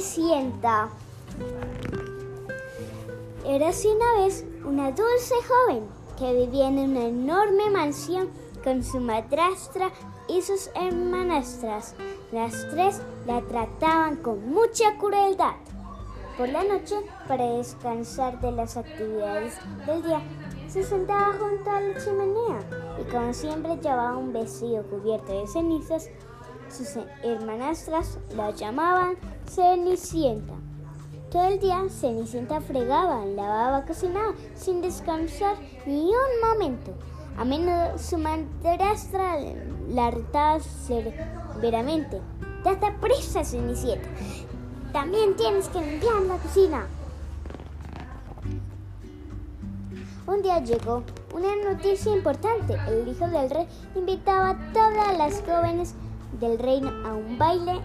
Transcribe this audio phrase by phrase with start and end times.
[0.00, 0.90] Cenicienta.
[3.46, 5.84] Era así una vez una dulce joven
[6.18, 8.28] que vivía en una enorme mansión
[8.62, 9.90] con su madrastra
[10.28, 11.94] y sus hermanastras.
[12.30, 15.54] Las tres la trataban con mucha crueldad.
[16.36, 19.54] Por la noche, para descansar de las actividades
[19.86, 20.20] del día,
[20.68, 22.58] se sentaba junto a la chimenea
[23.00, 26.10] y como siempre llevaba un vestido cubierto de cenizas,
[26.70, 29.16] sus hermanastras la llamaban
[29.48, 30.54] Cenicienta.
[31.30, 36.92] Todo el día Cenicienta fregaba, lavaba, cocinaba sin descansar ni un momento.
[37.36, 39.38] A menudo su madrastra
[39.88, 42.20] la retaba severamente.
[42.64, 44.08] Date prisa, Cenicienta.
[44.92, 46.86] También tienes que limpiar la cocina.
[50.26, 51.04] Un día llegó
[51.34, 52.76] una noticia importante.
[52.88, 55.94] El hijo del rey invitaba a todas las jóvenes
[56.40, 57.80] del reino a un baile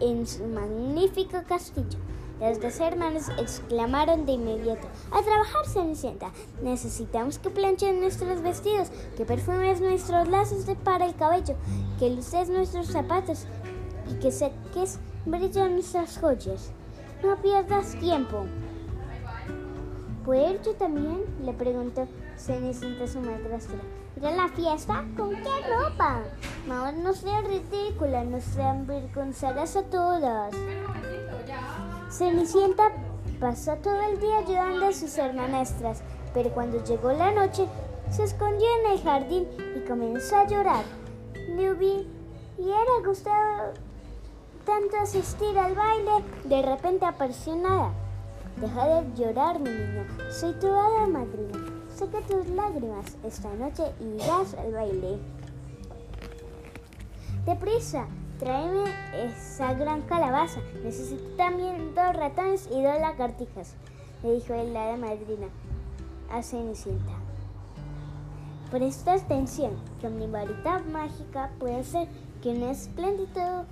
[0.00, 1.98] en su magnífico castillo.
[2.40, 9.24] Las dos hermanas exclamaron de inmediato, a trabajar Cenicienta, necesitamos que planchen nuestros vestidos, que
[9.24, 11.54] perfumes nuestros lazos de para el cabello,
[12.00, 13.46] que luces nuestros zapatos
[14.10, 16.72] y que seques brillan nuestras joyas.
[17.22, 18.44] No pierdas tiempo.
[20.24, 21.22] ¿Puedo ir yo también?
[21.44, 22.08] le preguntó
[22.42, 23.78] Cenicienta a su madrastra.
[24.16, 25.04] ¿Ir a la fiesta?
[25.16, 26.22] ¿Con qué ropa?
[26.66, 30.52] Mamá, no seas ridícula, nos avergonzarás a todas.
[32.10, 32.90] Cenicienta
[33.38, 36.02] pasó todo el día ayudando a sus hermanastras,
[36.34, 37.68] pero cuando llegó la noche,
[38.10, 40.84] se escondió en el jardín y comenzó a llorar.
[41.34, 43.72] Le y era gustado
[44.66, 47.92] tanto asistir al baile, de repente apareció nada.
[48.56, 50.06] Deja de llorar, mi niña.
[50.28, 51.71] Soy tu hada madrina.
[52.02, 55.18] Saca tus lágrimas esta noche y irás al baile.
[57.46, 58.06] Deprisa,
[58.40, 60.58] tráeme esa gran calabaza.
[60.82, 63.76] Necesito también dos ratones y dos lagartijas,
[64.24, 65.46] le dijo el hada madrina
[66.28, 67.12] a Cenicienta.
[68.72, 72.08] Presta atención, que mi varita mágica puede hacer
[72.42, 73.64] que un espléndido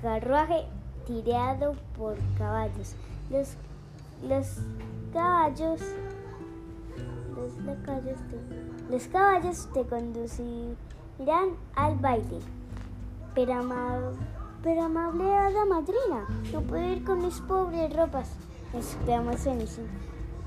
[0.00, 0.64] carruaje
[1.06, 2.94] tirado por caballos.
[3.30, 3.56] Los
[4.22, 4.46] los
[5.12, 5.80] caballos,
[8.90, 10.76] los, caballos te, conducirán
[11.74, 12.40] al baile.
[13.34, 18.36] Pero, amable hada madrina, no puedo ir con mis pobres ropas,
[18.72, 19.92] exclamó Cenicienta.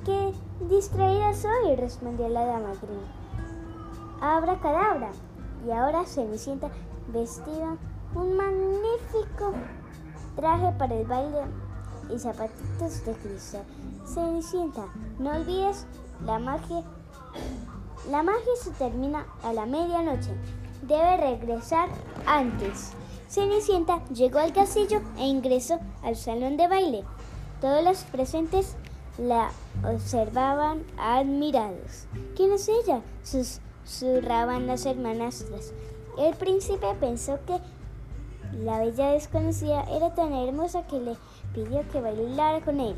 [0.06, 0.34] ¿Qué
[0.69, 1.75] distraída soy?
[1.75, 3.08] respondió la hada madrina.
[4.22, 5.12] Abra cadabra.
[5.68, 6.69] Y ahora Cenicienta
[7.12, 7.78] vestida
[8.16, 9.53] un magnífico
[10.35, 11.41] traje para el baile
[12.13, 13.63] y zapatitos de cristal.
[14.06, 14.85] Cenicienta,
[15.19, 15.85] no olvides
[16.25, 16.84] la magia.
[18.09, 20.31] La magia se termina a la medianoche.
[20.81, 21.90] Debe regresar
[22.25, 22.91] antes.
[23.29, 27.03] Cenicienta llegó al castillo e ingresó al salón de baile.
[27.59, 28.75] Todos los presentes
[29.17, 29.50] la
[29.84, 32.07] observaban admirados.
[32.35, 33.01] ¿Quién es ella?
[33.23, 35.73] Susurraban las hermanastras.
[36.17, 37.59] El príncipe pensó que
[38.63, 41.16] la bella desconocida era tan hermosa que le
[41.53, 42.95] pidió que bailara con él.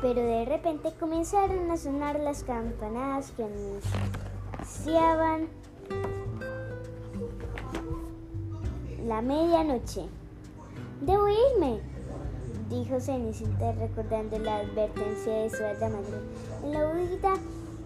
[0.00, 5.48] Pero de repente comenzaron a sonar las campanadas que anunciaban
[9.04, 10.06] la medianoche.
[11.00, 11.80] Debo irme,
[12.70, 16.20] dijo Cenicienta recordando la advertencia de su alta madre.
[16.64, 17.34] En la huida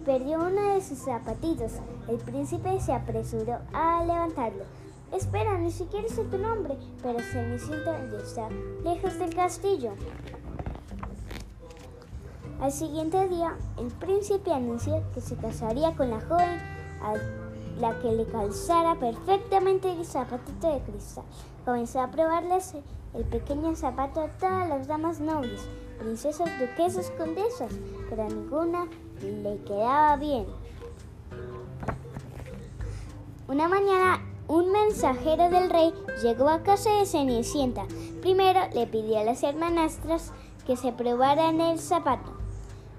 [0.05, 1.73] perdió uno de sus zapatitos.
[2.07, 4.63] El príncipe se apresuró a levantarlo.
[5.11, 8.49] Espera, ni siquiera sé tu nombre, pero Cenicienta ya está
[8.83, 9.93] lejos del castillo.
[12.61, 16.59] Al siguiente día, el príncipe anunció que se casaría con la joven
[17.01, 17.13] a
[17.79, 21.25] la que le calzara perfectamente el zapatito de cristal.
[21.65, 22.73] Comenzó a probarles
[23.13, 25.67] el pequeño zapato a todas las damas nobles,
[25.99, 27.71] princesas, duquesas, condesas,
[28.09, 28.87] pero a ninguna
[29.21, 30.45] le quedaba bien.
[33.47, 37.85] Una mañana un mensajero del rey llegó a casa de Cenicienta.
[38.21, 40.31] Primero le pidió a las hermanastras
[40.67, 42.31] que se probaran el zapato.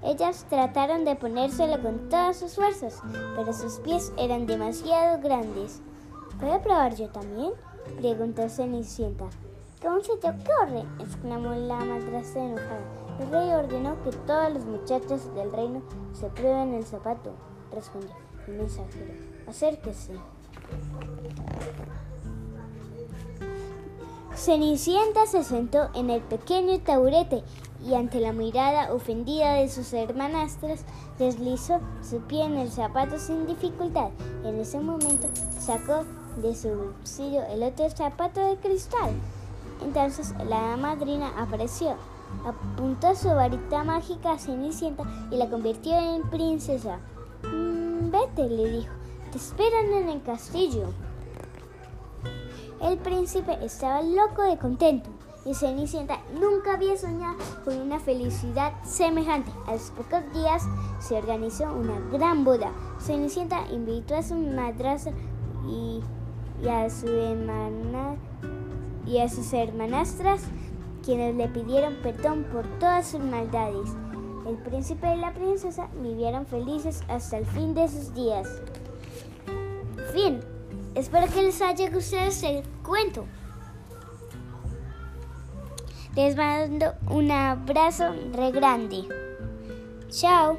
[0.03, 3.01] Ellas trataron de ponérselo con todas sus fuerzas,
[3.35, 5.81] pero sus pies eran demasiado grandes.
[6.39, 7.53] ¿Puedo probar yo también?
[7.97, 9.25] preguntó Cenicienta.
[9.81, 10.83] ¿Cómo se te ocurre?
[10.99, 13.07] exclamó la madrastra enojada.
[13.19, 15.81] El rey ordenó que todos los muchachos del reino
[16.13, 17.31] se prueben el zapato,
[17.71, 18.15] respondió
[18.47, 19.13] el mensajero.
[19.47, 20.13] Acérquese.
[24.35, 27.43] Cenicienta se sentó en el pequeño taburete
[27.85, 30.85] y ante la mirada ofendida de sus hermanastras
[31.19, 34.09] deslizó su pie en el zapato sin dificultad.
[34.43, 35.27] En ese momento
[35.59, 36.03] sacó
[36.41, 39.11] de su bolsillo el otro zapato de cristal.
[39.83, 41.95] Entonces la madrina apareció,
[42.45, 46.99] apuntó su varita mágica a Cenicienta y la convirtió en princesa.
[47.43, 48.93] Mm, vete, le dijo,
[49.31, 50.93] te esperan en el castillo.
[52.81, 55.09] El príncipe estaba loco de contento
[55.47, 59.51] y Cenicienta nunca había soñado con una felicidad semejante.
[59.65, 60.63] A los pocos días
[60.99, 62.71] se organizó una gran boda.
[62.99, 65.13] Cenicienta invitó a su madrastra
[65.67, 66.01] y,
[66.69, 68.15] a su hermana
[69.05, 70.41] y a sus hermanastras,
[71.03, 73.89] quienes le pidieron perdón por todas sus maldades.
[74.45, 78.47] El príncipe y la princesa vivieron felices hasta el fin de sus días.
[80.17, 80.39] Fin.
[80.95, 83.27] Espero que les haya gustado este cuento.
[86.15, 89.03] Les mando un abrazo re grande.
[90.09, 90.57] Chao.